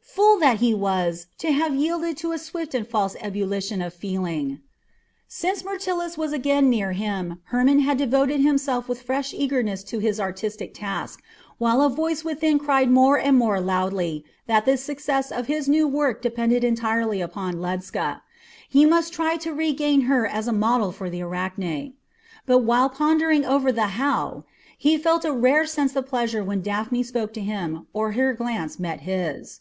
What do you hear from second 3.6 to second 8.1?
of feeling! Since Myrtilus was again near him Hermon had